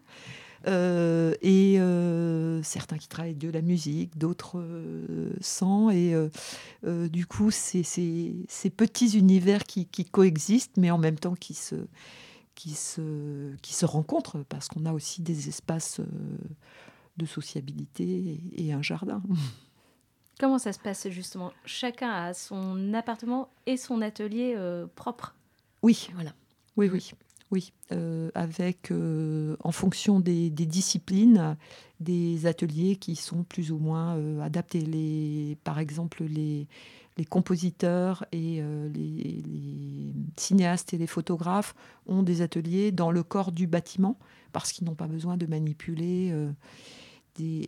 [0.67, 5.89] Euh, et euh, certains qui travaillent de la musique, d'autres euh, sans.
[5.89, 6.13] Et
[6.83, 11.75] du coup, c'est ces petits univers qui, qui, coexistent, mais en même temps qui se,
[12.55, 16.01] qui se, qui se rencontrent, parce qu'on a aussi des espaces
[17.17, 19.21] de sociabilité et, un jardin.
[20.39, 21.51] Comment ça se passe justement?
[21.65, 24.55] Chacun a son appartement et son atelier
[24.95, 25.35] propre?
[25.81, 26.33] Oui, voilà.
[26.75, 27.11] Oui, oui.
[27.49, 31.55] Oui, euh, avec, euh, en fonction des, disciplines,
[32.01, 34.81] des ateliers qui sont plus ou moins euh, adaptés.
[34.81, 36.67] Les, par exemple, les,
[37.17, 41.73] les compositeurs et les, les, cinéastes et les photographes
[42.05, 44.19] ont des ateliers dans le corps du bâtiment
[44.51, 46.33] parce qu'ils n'ont pas besoin de manipuler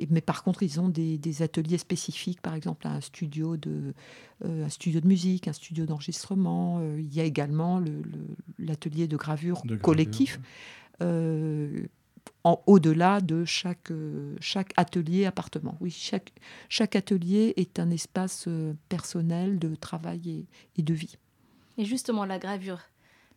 [0.10, 3.94] mais par contre, ils ont des, ateliers spécifiques, par exemple un studio de,
[4.46, 6.80] euh, un studio de musique, un studio d'enregistrement.
[6.80, 7.84] Euh, il y a également
[8.58, 10.40] l'atelier de gravure collectif.
[11.02, 11.86] Euh,
[12.44, 13.92] en au-delà de chaque,
[14.40, 15.78] chaque atelier appartement.
[15.82, 16.32] Oui, chaque,
[16.70, 18.48] chaque atelier est un espace
[18.88, 20.46] personnel de travail
[20.78, 21.18] et, de vie.
[21.78, 22.80] Et justement, la gravure,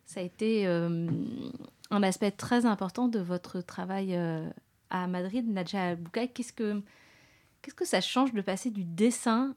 [0.05, 4.17] ça a été un aspect très important de votre travail
[4.93, 6.81] à Madrid, Nadja Boukaï, qu'est-ce que,
[7.61, 9.55] qu'est-ce que ça change de passer du dessin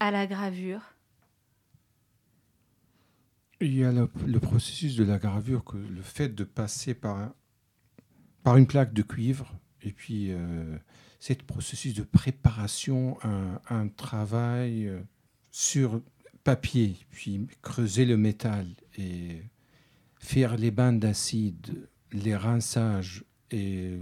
[0.00, 0.82] à la gravure?
[3.60, 7.32] Il y a le, processus de la gravure, que le fait de passer par,
[8.42, 10.76] par une plaque de cuivre, et puis euh,
[11.20, 15.00] ce processus de préparation, un, un travail euh,
[15.52, 16.02] sur
[16.42, 18.66] papier, puis creuser le métal
[18.98, 19.44] et
[20.18, 23.98] faire les bains d'acide, les rinçages et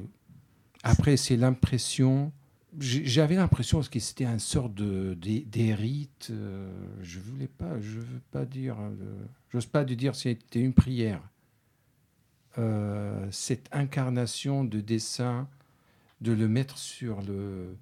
[0.83, 2.33] après, c'est l'impression.
[2.79, 6.29] J'avais l'impression que c'était un sort de, des, rites.
[6.31, 6.71] Euh,
[7.03, 11.23] je voulais pas, je veux pas dire, euh, j'ose pas dire si c'était une prière.
[12.59, 15.49] Euh, cette incarnation de dessin,
[16.21, 17.77] de le mettre sur le,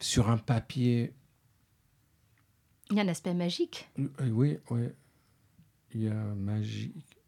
[0.00, 1.12] sur un papier.
[2.90, 3.88] Il y a un aspect magique.
[4.20, 4.88] Oui, oui,
[5.94, 7.18] il y a magique.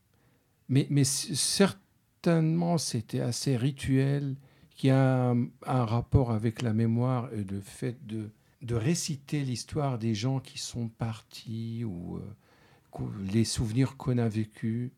[0.68, 4.36] Mais, mais certainement, c'était assez rituel
[4.74, 8.30] qui a un, rapport avec la mémoire et le fait de,
[8.62, 14.90] de réciter l'histoire des gens qui sont partis ou euh, les souvenirs qu'on a vécus.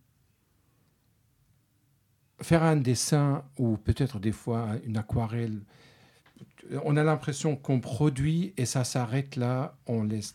[2.40, 5.62] Faire un dessin ou peut-être des fois une aquarelle,
[6.84, 9.76] on a l'impression qu'on produit et ça s'arrête là.
[9.86, 10.34] On laisse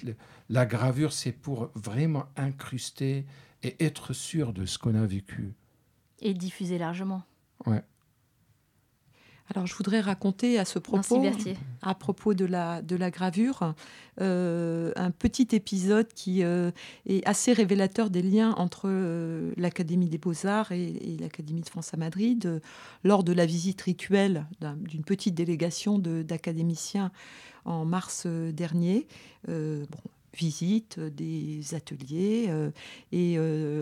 [0.50, 3.26] la gravure, c'est pour vraiment incruster
[3.64, 5.54] et être sûr de ce qu'on a vécu.
[6.20, 7.24] Et diffuser largement.
[7.66, 7.84] Ouais.
[9.54, 11.22] Alors, je voudrais raconter à ce propos,
[11.82, 13.74] à propos de la, de la gravure,
[14.22, 16.72] euh, un petit épisode qui euh,
[17.06, 21.98] est assez révélateur des liens entre euh, l'Académie des Beaux-Arts et, l'Académie de France à
[21.98, 22.62] Madrid.
[23.04, 27.12] lors de la visite rituelle d'une petite délégation d'académiciens
[27.66, 29.06] en mars dernier,
[29.48, 29.86] bon,
[30.34, 32.50] visite des ateliers.
[33.12, 33.38] et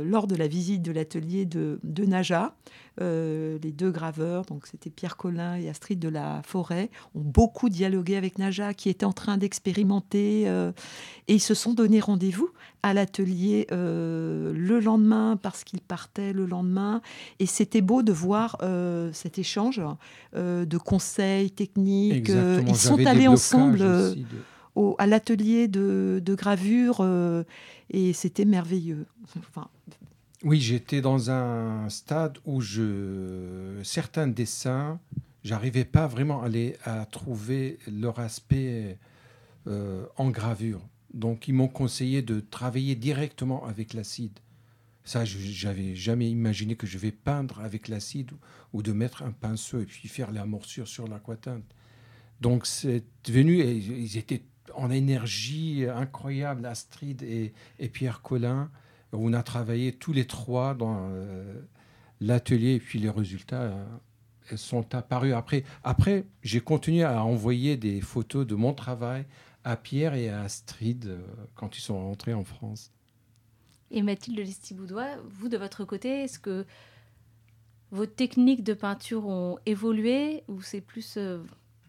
[0.05, 2.55] lors de la visite de l'atelier de, de Naja,
[2.99, 8.17] les deux graveurs, donc c'était Pierre Collin et Astrid de la Forêt, ont beaucoup dialogué
[8.17, 10.43] avec Naja, qui était en train d'expérimenter.
[10.43, 12.49] et ils se sont donné rendez-vous
[12.83, 17.01] à l'atelier le lendemain parce qu'ils partaient le lendemain.
[17.39, 18.57] Et c'était beau de voir
[19.13, 19.81] cet échange
[20.35, 22.29] de conseils techniques.
[22.29, 24.15] ils sont allés ensemble
[24.97, 27.43] à l'atelier de, gravure euh,
[27.89, 29.05] et c'était merveilleux.
[30.43, 34.99] Oui, j'étais dans un stade où je, certains dessins,
[35.43, 36.49] j'arrivais pas vraiment à,
[36.85, 38.97] à trouver leur aspect
[39.67, 40.81] euh, en gravure.
[41.13, 44.39] Donc, ils m'ont conseillé de travailler directement avec l'acide.
[45.03, 48.31] Ça, j'avais jamais imaginé que je vais peindre avec l'acide
[48.73, 51.63] ou, de mettre un pinceau et puis faire la morsure sur l'aquatinte.
[52.41, 54.43] Donc, c'est venu et ils étaient
[54.75, 57.53] en énergie incroyable, Astrid et,
[57.89, 58.69] Pierre Collin.
[59.11, 61.61] On a travaillé tous les trois dans euh,
[62.21, 63.85] l'atelier et puis les résultats euh,
[64.55, 65.33] sont apparus.
[65.33, 69.25] Après, après j'ai continué à envoyer des photos de mon travail
[69.63, 71.21] à Pierre et à Astrid euh,
[71.55, 72.91] quand ils sont rentrés en France.
[73.91, 76.65] Et Mathilde Lestiboudois, vous de votre côté, est-ce que
[77.89, 81.17] vos techniques de peinture ont évolué ou c'est plus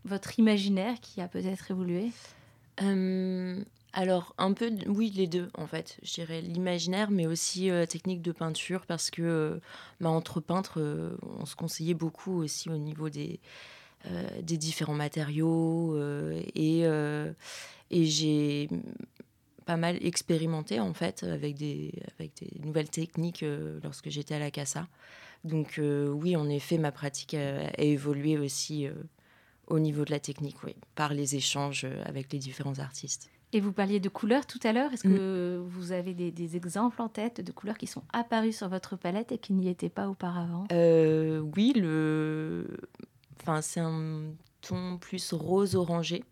[0.06, 2.10] votre imaginaire qui a peut-être évolué?
[2.82, 3.62] Euh,
[3.92, 5.98] alors, un peu, oui, les deux, en fait.
[6.02, 9.60] Je dirais l'imaginaire, mais aussi euh, technique de peinture, parce que euh,
[10.00, 10.80] bah, entre peintres,
[11.22, 13.40] on se conseillait beaucoup aussi au niveau des,
[14.42, 15.98] des différents matériaux.
[16.54, 16.84] et
[17.92, 18.68] et j'ai
[19.66, 23.44] pas mal expérimenté, en fait, avec des, avec des nouvelles techniques
[23.82, 24.86] lorsque j'étais à la CASA.
[25.42, 28.88] Donc, oui, en effet, ma pratique a évolué aussi
[29.70, 33.30] au niveau de la technique, oui, par les échanges euh, avec les différents artistes.
[33.52, 34.92] Et vous parliez de couleurs tout à l'heure.
[34.92, 35.62] Est-ce que mm.
[35.68, 39.38] vous avez des, exemples en tête de couleurs qui sont apparues sur votre palette et
[39.38, 40.66] qui n'y étaient pas auparavant?
[40.70, 42.76] Euh, Oui, le...
[43.40, 46.22] enfin, c'est un ton plus rose orangé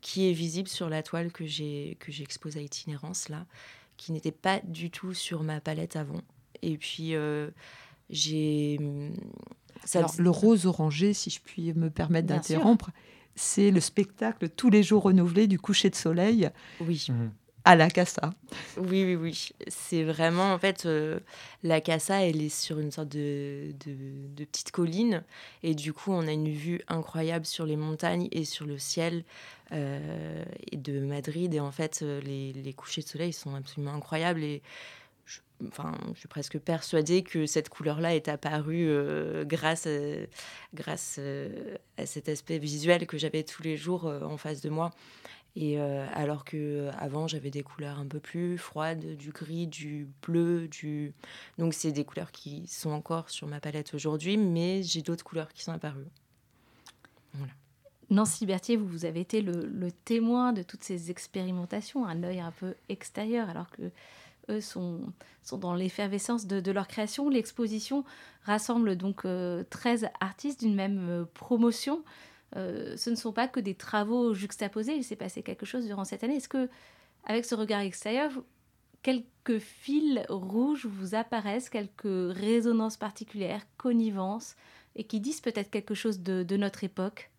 [0.00, 3.46] qui est visible sur la toile que j'ai que j'expose à itinérance là,
[3.96, 6.22] qui n'était pas du tout sur ma palette avant.
[6.62, 7.50] Et puis euh,
[8.10, 8.78] j'ai
[10.18, 12.90] le rose orangé, si je puis me permettre d'interrompre,
[13.36, 16.50] c'est le spectacle tous les jours renouvelé du coucher de soleil.
[16.80, 17.06] Oui.
[17.66, 18.34] À la Casa.
[18.76, 19.48] Oui, oui, oui.
[19.68, 21.18] C'est vraiment, en fait, euh,
[21.62, 25.24] la Casa, elle est sur une sorte de, de, petite colline.
[25.62, 29.24] Et du coup, on a une vue incroyable sur les montagnes et sur le ciel
[29.72, 30.44] euh,
[30.74, 31.54] de Madrid.
[31.54, 34.42] Et en fait, euh, les, les couchers de soleil sont absolument incroyables.
[34.42, 34.60] Et
[35.68, 39.90] enfin, je suis presque persuadée que cette couleur-là est apparue euh, grâce, à,
[40.74, 44.70] grâce euh, à cet aspect visuel que j'avais tous les jours euh, en face de
[44.70, 44.90] moi.
[45.56, 50.66] Et alors que avant j'avais des couleurs un peu plus froides, du gris, du bleu,
[50.66, 51.14] du
[51.58, 55.52] donc c'est des couleurs qui sont encore sur ma palette aujourd'hui, mais j'ai d'autres couleurs
[55.52, 56.08] qui sont apparues.
[58.10, 62.40] Nancy Berthier, vous, vous avez été le, le, témoin de toutes ces expérimentations, un œil
[62.40, 63.92] un peu extérieur, alors que
[64.48, 65.00] eux sont,
[65.52, 67.28] dans l'effervescence de, leur création.
[67.28, 68.04] L'exposition
[68.42, 72.02] rassemble donc 13 euh, artistes d'une même euh, promotion.
[72.56, 76.04] Euh, ce ne sont pas que des travaux juxtaposés, il s'est passé quelque chose durant
[76.04, 76.36] cette année.
[76.36, 76.68] Est-ce que,
[77.24, 78.30] avec ce regard extérieur,
[79.02, 84.56] quelques fils rouges vous apparaissent, quelques résonances particulières, connivences,
[84.96, 87.30] et qui disent peut-être quelque chose de notre époque?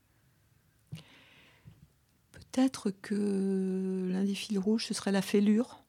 [2.33, 5.84] Peut-être que l'un des fils rouges, ce serait la fêlure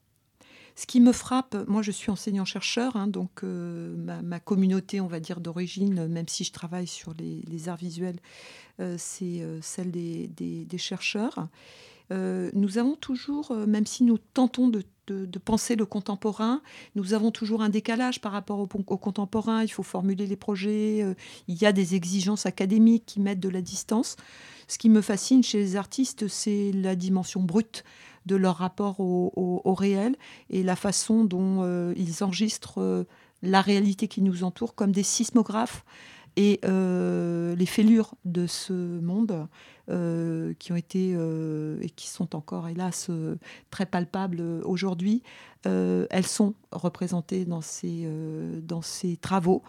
[0.77, 5.19] ce qui me frappe, moi je suis enseignant-chercheur, hein, donc euh, ma, communauté, on va
[5.19, 8.19] dire, d'origine, même si je travaille sur les, arts visuels,
[8.79, 11.47] euh, c'est euh, celle des, chercheurs.
[12.11, 14.83] nous avons toujours, même si nous tentons de,
[15.43, 16.61] penser le contemporain,
[16.93, 19.63] nous avons toujours un décalage par rapport au, au contemporain.
[19.63, 21.03] Il faut formuler les projets,
[21.47, 24.15] il y a des exigences académiques qui mettent de la distance.
[24.67, 27.83] Ce qui me fascine chez les artistes, c'est la dimension brute
[28.27, 30.15] de leur rapport au, réel
[30.49, 33.03] et la façon dont euh, ils enregistrent euh,
[33.41, 35.85] la réalité qui nous entoure comme des sismographes
[36.35, 39.47] et euh, les fêlures de ce monde
[40.59, 43.09] qui ont été et qui sont encore hélas
[43.69, 45.23] très palpables aujourd'hui,
[45.63, 48.05] elles sont représentées dans ces,
[48.63, 49.63] dans ces travaux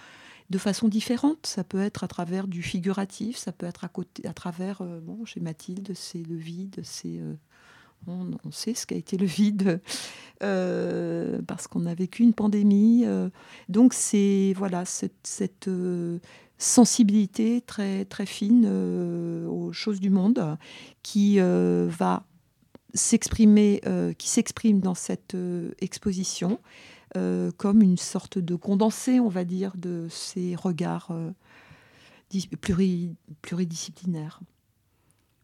[0.51, 1.47] de façon différente.
[1.47, 5.25] Ça peut être à travers du figuratif, ça peut être à, côté, à travers, bon,
[5.25, 7.21] chez Mathilde, c'est le vide, c'est
[8.07, 9.81] on, sait ce qu'a été le vide
[10.43, 13.05] euh, parce qu'on a vécu une pandémie.
[13.05, 13.29] Euh.
[13.69, 16.19] donc c'est voilà cette, euh,
[16.59, 18.67] sensibilité très très fine
[19.47, 20.57] aux choses du monde
[21.05, 22.25] qui va
[22.95, 23.81] s'exprimer,
[24.19, 25.37] qui s'exprime dans cette
[25.81, 26.59] exposition
[27.15, 31.13] comme une sorte de condensé, on va dire, de ces regards
[33.41, 34.41] pluridisciplinaires.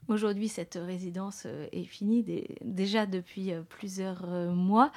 [0.09, 2.25] Aujourd'hui, cette résidence est finie
[2.63, 4.93] déjà depuis plusieurs mois.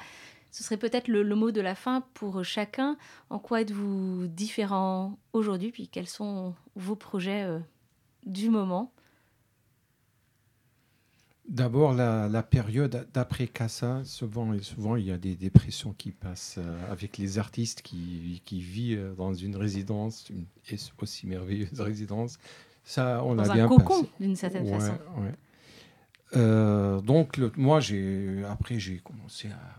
[0.50, 2.96] Ce serait peut-être le, mot de la fin pour chacun.
[3.30, 7.58] En quoi êtes-vous différent aujourd'hui Puis quels sont vos projets euh,
[8.26, 8.92] du moment?
[11.48, 16.92] D'abord, la, période d'après Casa, souvent, souvent il y a des dépressions qui passent euh,
[16.92, 20.44] avec les artistes qui, qui vivent euh, dans une résidence, une
[21.00, 22.38] aussi merveilleuse résidence.
[22.84, 24.98] Ça, on dans a un cocon, d'une certaine façon.
[27.02, 29.78] donc, moi, j'ai après, j'ai commencé à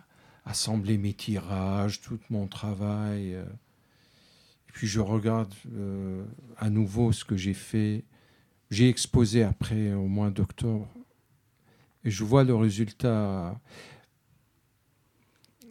[0.50, 3.36] assembler mes tirages, tout mon travail.
[3.36, 3.44] Euh.
[3.44, 6.24] Et puis je regarde euh,
[6.58, 8.04] à nouveau ce que j'ai fait.
[8.72, 10.88] J'ai exposé après au mois d'octobre
[12.04, 13.60] et je vois le résultat.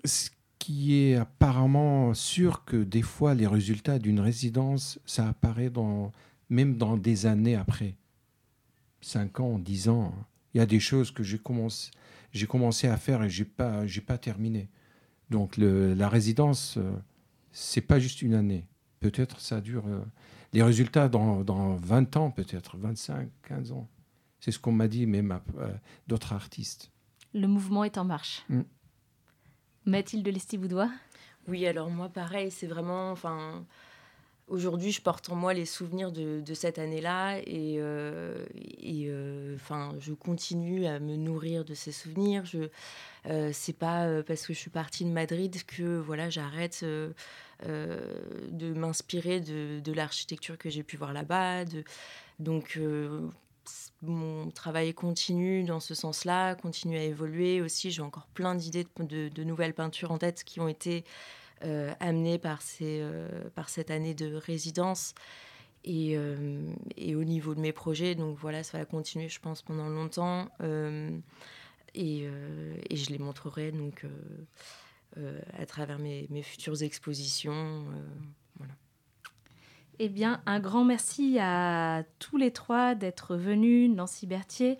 [0.04, 6.12] Ce qui est apparemment sûr que des fois les résultats d'une résidence, ça apparaît dans,
[6.50, 7.94] même dans des années après.
[9.00, 10.14] Cinq ans, dix ans.
[10.54, 11.90] Il y a des choses que j'ai commencé,
[12.32, 14.68] j'ai commencé à faire et j'ai pas, j'ai pas terminé.
[15.30, 16.92] Donc la résidence, ce euh,
[17.52, 18.66] c'est pas juste une année.
[19.00, 19.86] Peut-être ça dure.
[19.86, 20.00] Euh,
[20.52, 23.88] les résultats dans, dans 20 ans, peut-être 25, 15 ans.
[24.40, 25.72] C'est ce qu'on m'a dit même euh,
[26.06, 26.90] d'autres artistes.
[27.34, 28.44] Le mouvement est en marche.
[28.48, 28.62] Mm.
[29.84, 30.90] Mathilde Lestivoudois
[31.46, 33.64] Oui, alors moi pareil, c'est vraiment, enfin,
[34.48, 38.44] aujourd'hui, je porte en moi les souvenirs de, cette année-là et, euh,
[38.84, 42.44] euh, enfin, je continue à me nourrir de ces souvenirs.
[42.44, 42.68] Je,
[43.26, 49.40] euh, c'est pas parce que je suis partie de Madrid que voilà, j'arrête de m'inspirer
[49.40, 51.64] de, l'architecture que j'ai pu voir là-bas.
[52.38, 52.78] donc
[54.02, 57.90] mon travail continue dans ce sens-là, continue à évoluer aussi.
[57.90, 61.04] J'ai encore plein d'idées de, nouvelles peintures en tête qui ont été
[61.64, 65.14] euh, amené par, ces, euh, par cette année de résidence.
[65.84, 69.62] Et, euh, et, au niveau de mes projets, donc voilà, ça va continuer, je pense,
[69.62, 70.48] pendant longtemps.
[71.94, 72.28] Et,
[72.90, 74.04] je les montrerai donc
[75.58, 77.84] à travers mes futures expositions.
[80.00, 84.78] Eh bien, un grand merci à tous les trois d'être venus, Nancy Berthier,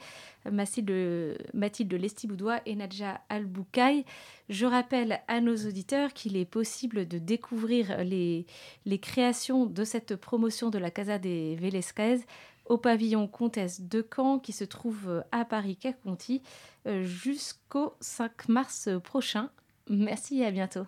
[0.50, 4.04] Mathilde, Mathilde Lestiboudois et Nadja Alboukaï.
[4.48, 8.46] Je rappelle à nos auditeurs qu'il est possible de découvrir les,
[8.86, 12.20] les créations de cette promotion de la Casa des Velesquez
[12.66, 16.42] au pavillon Comtesse de Caen qui se trouve à Paris-Caconti
[16.86, 19.50] euh, jusqu'au 5 mars prochain.
[19.88, 20.86] Merci et à bientôt.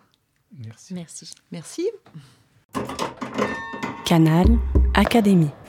[0.57, 0.93] Merci.
[0.93, 1.31] Merci.
[1.51, 1.89] Merci.
[4.11, 4.59] Canal
[4.93, 5.60] Académie.